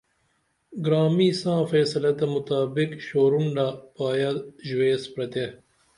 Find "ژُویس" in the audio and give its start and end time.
4.67-5.03